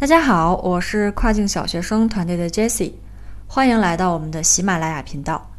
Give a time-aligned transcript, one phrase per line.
[0.00, 2.92] 大家好，我是跨境小学生团队的 Jessie，
[3.46, 5.50] 欢迎来到我们的喜马拉雅频道。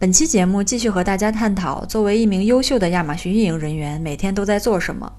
[0.00, 5.12] 本期节目继续和大家探讨，作为一名优秀的亚马逊运营人员，每天都在做什么。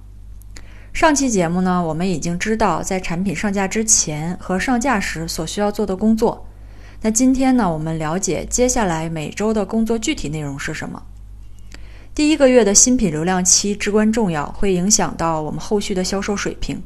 [0.92, 6.46] 上期节目呢，我们已经知道在产品上架之前和上架时所需要做的工作。
[7.00, 11.02] 那今天呢，我们了解接下来每周的工作具体内容是什么。
[12.14, 16.84] 第一个月的新品流量期至关重要，会影响到我们后续的销售水平。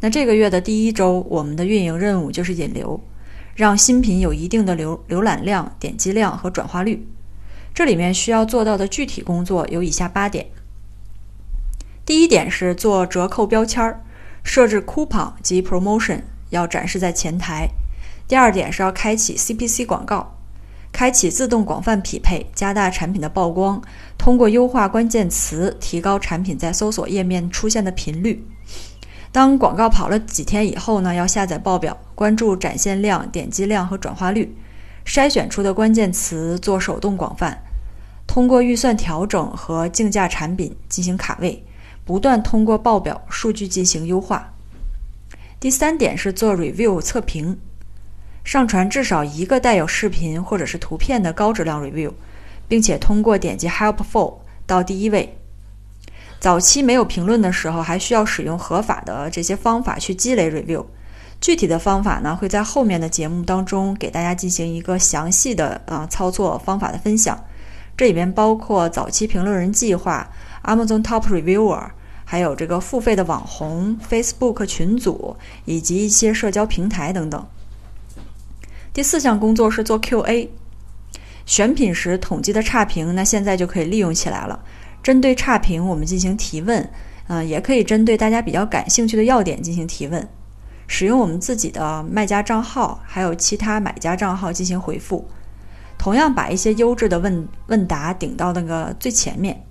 [0.00, 3.00] 那这个月的第一周，我们的运营任务就是引流，
[3.54, 7.08] 让新品有一定的浏浏览量、点击量和转化率。
[7.74, 10.46] 这里面需要做到的具体工作有以下八点。
[12.04, 14.02] 第一点是做折扣标签儿，
[14.44, 16.20] 设置 coupon 及 promotion，
[16.50, 17.68] 要展示在前台。
[18.28, 20.36] 第二点是要开启 CPC 广告，
[20.92, 23.82] 开启自动广泛匹配，加大产品的曝光，
[24.16, 28.46] 通过优化关键词提高产品在搜索页面出现的频率。
[29.36, 34.56] 当广告跑了几天以后呢，要下载报表，关注展现量、点击量和转化率，
[35.04, 37.62] 筛选出的关键词做手动广泛，
[38.26, 41.62] 通过预算调整和竞价产品进行卡位，
[42.02, 44.54] 不断通过报表数据进行优化。
[45.60, 47.58] 第三点是做 review 测评，
[48.42, 52.10] 上传至少一个带有视频或者是图片的高质量 review，
[52.66, 55.36] 并且通过点击 helpful 到第一位。
[56.38, 60.84] 早期没有评论的时候，还需要使用合法的这些方法去积累 review。
[61.40, 67.38] 具体的方法呢，会在后面的节目当中给大家进行一个详细的啊操作方法的分享。
[67.96, 70.30] 这里面包括早期评论人计划、
[70.64, 71.90] Amazon Top Reviewer，
[72.24, 77.46] 还有这个付费的网红、Facebook 群组以及一些社交平台等等。
[78.92, 80.48] 第四项工作是做 QA，
[81.44, 84.60] 选品时统计的差评，那现在就可以利用起来了。
[85.06, 86.90] 针对差评，我们进行提问，
[87.28, 90.28] 嗯，也可以针对大家比较感兴趣的要点进行提问，
[90.88, 95.24] 使用我们自己的卖家账号，还有其他买家账号进行回复，
[95.96, 99.64] 同样把一些优质的问问答顶到那个最前面。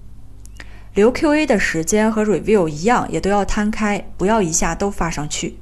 [0.93, 5.57] 留 QA 的时间和 review 一样，也都要摊开，不要一下都发上去。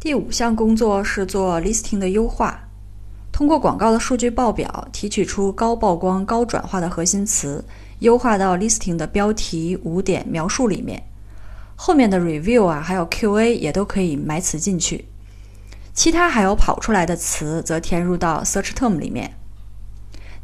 [0.00, 2.58] 第五项工作是做 listing 的优化，
[3.30, 7.62] 通过广告的数据报表提取出高曝光、高转化的核心词。
[8.04, 11.02] 优化到 listing 的标题、五点描述里面，
[11.74, 15.06] 后面的 review 啊，还有 QA 也都可以埋词进去。
[15.94, 19.32] 其他还有跑出来的词，则填入到 search term 里面。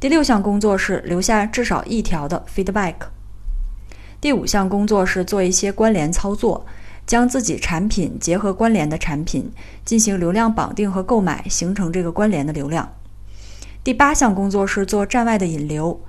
[0.00, 2.94] 第六项工作是留下至少一条的 feedback。
[4.22, 6.64] 第五项工作是做一些关联操作，
[7.06, 9.52] 将自己产品结合关联的产品
[9.84, 12.90] 进行流量绑定和购买，形成这个关联的流量。
[13.84, 16.00] 第八项工作是做站外的引流。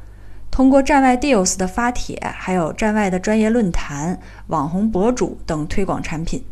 [0.52, 6.44] 通过站外 deals 的发帖，还有站外的专业论坛、网红博主等推广产品。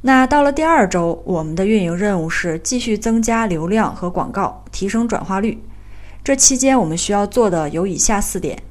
[0.00, 5.62] 那到了第二周，我们的运营任务是继续增加流量和广告，提升转化率。
[6.24, 8.62] 这期间我们需要做的有以下四点：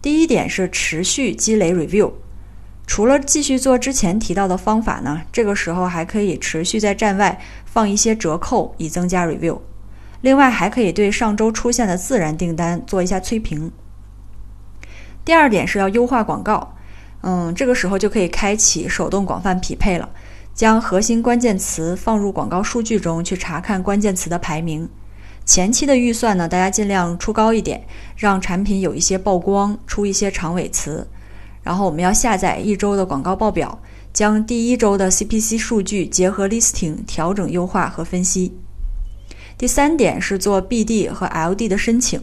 [0.00, 2.12] 第一点是持续积累 review，
[2.86, 9.58] 除了继续做之前提到的方法呢，这个时候还可以持续在站外放一些折扣，以增加 review。
[10.22, 13.72] 另外，还可以对上周出现的自然订单做一下催评。
[15.24, 16.76] 第二点是要优化广告，
[17.22, 20.08] 嗯，这个时候就可以开启手动广泛匹配了，
[20.54, 24.88] 将核心关键词放入广告数据中去查看关键词的排名。
[25.46, 27.84] 前期的预算呢，大家尽量出高一点，
[28.16, 31.08] 让产品有一些曝光，出一些长尾词。
[31.62, 33.80] 然后我们要下载一周的广告报表，
[34.12, 38.58] 将第一周的 CPC 数据结合 listing 调整优化和分析。
[39.60, 42.18] 第三点是做 BD 和 LD 的申请，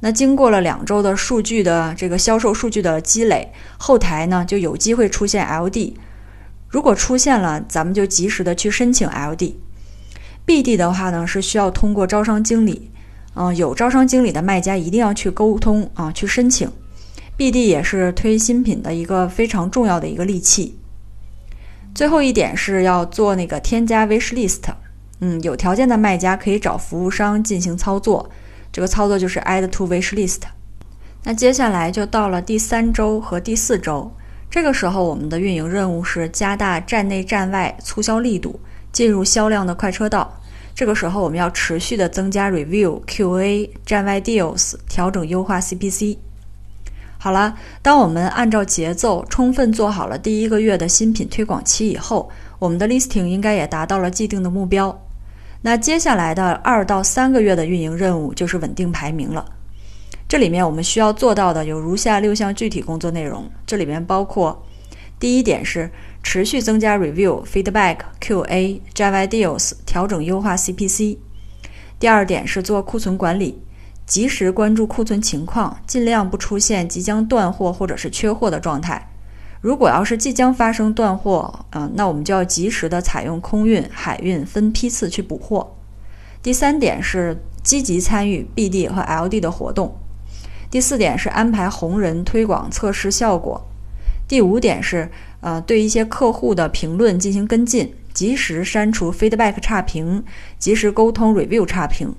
[0.00, 5.92] 那经过了两周的数据的这个销售数据的积累，后台呢就有机会出现 LD，
[6.68, 9.54] 如果出现了，咱们就及时的去申请 LD。
[10.44, 12.90] BD 的话呢是需要通过招商经理，
[13.36, 16.68] 嗯，有招商经理的卖家一定要去沟通啊，去申请。
[17.38, 20.76] BD 也是推新品的一个非常重要的一个利器。
[21.94, 24.62] 最后一点是要做那个添加 wish list。
[25.20, 28.28] 嗯，有条件的卖家可以找服务商进行操作，
[28.70, 30.40] 这个操作就是 add to wish list。
[31.24, 34.12] 那接下来就到了第三周和第四周，
[34.50, 38.60] 这个时候我们的运营任务是加大站内站外促销力度，
[38.92, 40.40] 进入销量的快车道。
[40.74, 46.18] 这个时候我们要持续的增加 review、QA、站外 deals，调整优化 CPC。
[47.18, 52.28] 好了，当我们按照节奏充分做好了第一个月的新品推广期以后，
[52.58, 54.96] 我们的 listing 应该也达到了既定的目标。
[55.66, 59.44] 那接下来的二到三个月的运营任务就是稳定排名了。
[60.28, 63.50] 这里面我们需要做到的有如下六项具体工作内容。
[63.66, 64.64] 这里面包括：
[65.18, 65.90] 第一点是
[66.22, 71.18] 持续增加 review、feedback、QA、Java deals，调整优化 CPC。
[71.98, 73.60] 第二点是做库存管理，
[74.06, 79.10] 及时关注库存情况，尽量不出现即将断货或者是缺货的状态。
[79.66, 85.74] 如果要是即将发生断货，嗯，那我们就要及时的采用空运、海运分批次去补货。
[86.40, 89.98] 第三点是积极参与 BD 和 LD 的活动。
[90.70, 93.66] 第四点是安排红人推广测试效果。
[94.28, 95.10] 第五点是，
[95.40, 100.22] 呃，对一些客户的评论进行跟进，及时删除 feedback 差评，
[100.60, 102.14] 及时沟通 review 差评。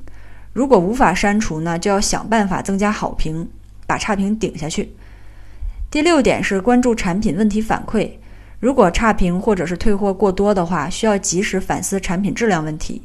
[0.52, 3.48] 如果无法删除呢，就要想办法增加好评，
[3.88, 4.94] 把差评顶下去。
[5.89, 8.12] 第六点是关注产品问题反馈，
[8.60, 13.04] 如果差评或者是退货过多的话，需要及时反思产品质量问题。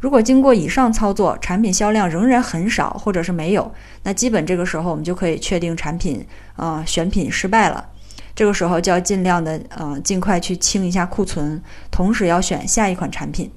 [0.00, 6.26] 如果经过以上操作，产品销量仍然很少或者是没有，那基本这个时候我们就可以确定产品
[6.56, 7.90] 啊选品失败了。
[8.34, 11.62] 这个时候就要尽量的呃尽快去清一下库存，
[11.92, 13.50] 同时要选下一款产品。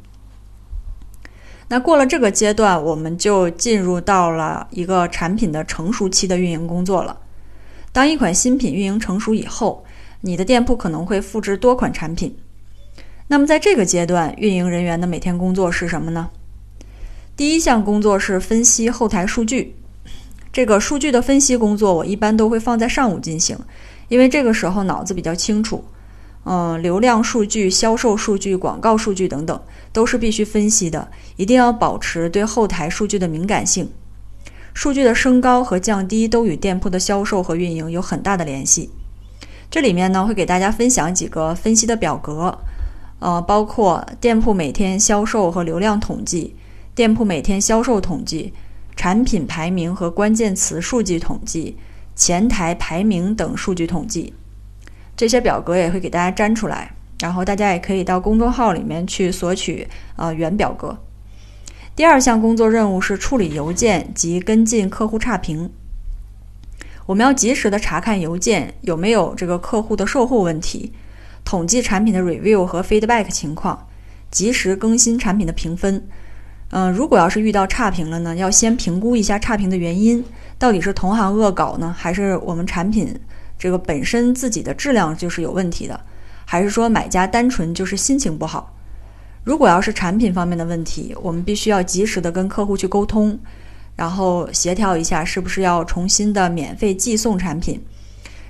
[1.68, 7.18] 那过了这个阶段，我们就进入到了一个产品的成熟期的运营工作了。
[7.92, 9.84] 当一款新品运营成熟以后，
[10.22, 12.36] 你的店铺可能会复制多款产品。
[13.28, 16.30] 那么在这个阶段，运营人员的每天工作是什么呢？
[17.36, 19.76] 第一项工作是分析后台数据。
[20.52, 23.58] 这个数据的分析工作，我一般都会放在上午进行，
[24.08, 25.84] 因为这个时候脑子比较清楚。
[26.46, 29.62] 嗯，流量数据、销售数据、广告数据等等，
[29.94, 33.90] 都是必须分析的，一定要保持对后台数据的敏感性。
[34.74, 38.90] 数据的升高和降低都与店铺的销售和运营有很大的联系。
[39.70, 42.58] 这里面呢，会给大家分享几个分析的表格，
[43.20, 46.56] 呃，包括店铺每天销售和流量统计、
[46.96, 48.54] 店铺每天销售统计、
[48.96, 51.78] 产品排名和关键词数据统计、
[52.16, 54.34] 前台排名等数据统计。
[55.16, 60.98] 这些表格也会给大家粘出来，然后大家也可以到公众号里面去索取呃原表格。
[61.96, 65.70] 第二项工作任务是处理邮件及跟进客户差评。
[67.08, 70.94] 我们要及时的查看邮件有没有这个客户的售后问题，
[71.44, 73.88] 统计产品的 review 和 feedback 情况，
[74.30, 76.08] 及时更新产品的评分。
[76.70, 80.24] 嗯，如果要是遇到差评了呢，要先评估一下差评的原因，
[80.60, 83.20] 到底是同行恶搞呢，还是我们产品
[83.58, 86.00] 这个本身自己的质量就是有问题的，
[86.46, 88.76] 还是说买家单纯就是心情不好？
[89.44, 93.38] 如果要是产品方面的问题，我们必须要及时的跟客户去沟通，
[93.96, 97.82] 然后协调一下是不是要重新的免费寄送产品，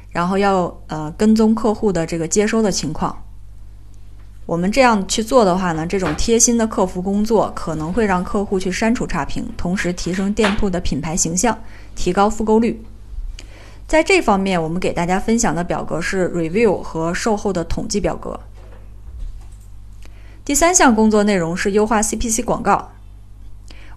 [0.10, 3.16] 然后要呃跟踪客户的这个接收的情况。
[4.46, 11.56] 我们这样去做的话呢，这种贴心的客服工作可能会让客户去删除差评，同时提升店铺的品牌形象，
[11.96, 12.84] 提高复购率。
[13.88, 18.40] 在这方面，我们给大家分享的表格是 review 和售后的统计表格。
[20.50, 22.90] 第三项工作内容是优化 CPC 广告。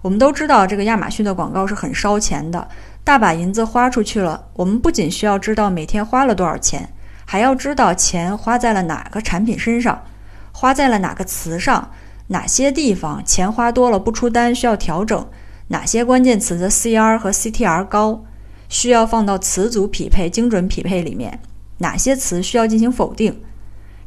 [0.03, 2.67] 我们都知道，这个亚马逊的广告是很烧钱的，
[3.03, 4.49] 大把银子花出去了。
[4.53, 6.93] 我们不仅需要知道每天花了多少钱，
[7.25, 10.03] 还要知道钱花在了哪个产品身上，
[10.51, 11.89] 花在了哪个词上，
[12.27, 15.27] 哪些地方钱花多了不出单需要调整，
[15.69, 18.23] 哪些关键词的 CR 和 CTR 高，
[18.69, 21.39] 需要放到词组匹配、精准匹配里面，
[21.79, 23.41] 哪些词需要进行否定。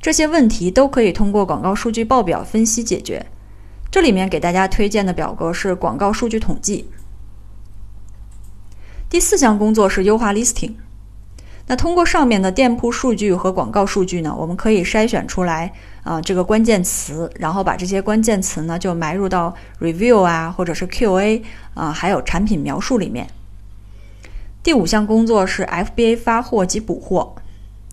[0.06, 3.27] 这些问题都可以通过广告数据报表分析解决。
[3.91, 6.89] 这里面给大家推荐的表格是广告数据统计。
[9.10, 10.75] 第四项工作是优化 listing。
[11.67, 15.72] 那通过上面的店铺数据和广告数据呢，我们可以筛选出来
[16.05, 21.43] 啊这个关键词，然后把这些关键词呢就埋入到 review 啊或者是 QA
[21.75, 23.27] 啊还有产品描述里面。
[24.63, 27.34] 第五项工作是 FBA 发货及补货。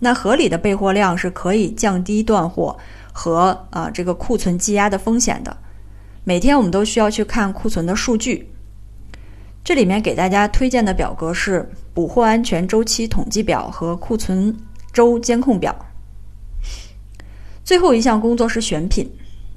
[0.04, 2.76] 那合理的备货量是可以降低断货
[3.10, 5.56] 和啊这个库存积压的风险的。
[6.24, 8.50] 每天我们都需要去看库存的数据。
[9.64, 14.54] 这里面给大家推荐的表格是补货安全周期统计表和库存
[14.92, 15.74] 周监控表。
[17.64, 19.10] 最后一项工作是选品。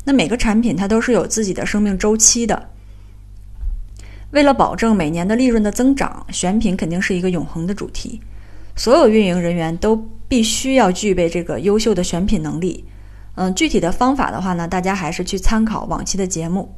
[0.05, 2.69] 那每个产品它都是有自己的生命周期的。
[4.31, 8.21] 为了保证每年的利润的增长，选品肯定是一个永恒的主题。
[8.77, 9.97] 所有运营人员都
[10.29, 12.85] 必须要具备这个优秀的选品能力。
[13.35, 16.73] 嗯，具体的方法的话呢，大家还是去参考往期的节目。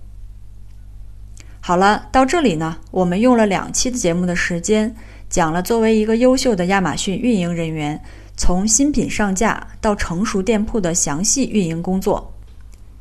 [1.62, 4.96] 好了，到这里呢，我们用了两期的节目的时间，
[5.30, 8.02] 讲了作为一个优秀的亚马逊运营人员，
[8.36, 12.34] 从新品上架到成熟店铺的详细运营工作。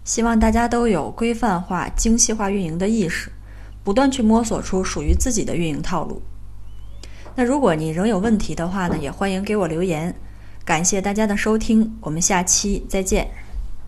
[0.04, 3.30] 希望大家都有规范化、精细化运营的意识，
[3.84, 6.22] 不断去摸索出属于自己的运营套路。
[7.38, 10.12] 那如果你仍有问题的话呢，也欢迎给我留言。
[10.64, 13.28] 感谢大家的收听，我们下期再见。